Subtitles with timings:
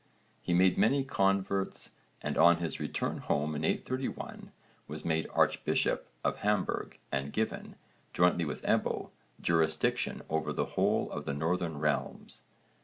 [0.41, 1.91] He made many converts
[2.23, 4.51] and on his return home in 831
[4.87, 7.75] was made archbishop of Hamburg and given,
[8.11, 12.41] jointly with Ebbo, jurisdiction over the whole of the northern realms.